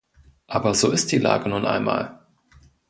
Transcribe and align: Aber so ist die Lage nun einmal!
Aber 0.47 0.73
so 0.73 0.89
ist 0.89 1.11
die 1.11 1.19
Lage 1.19 1.47
nun 1.47 1.63
einmal! 1.63 2.25